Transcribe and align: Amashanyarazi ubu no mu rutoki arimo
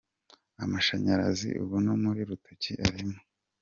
Amashanyarazi 0.63 1.49
ubu 1.61 1.75
no 1.85 1.93
mu 2.01 2.09
rutoki 2.17 2.73
arimo 2.85 3.17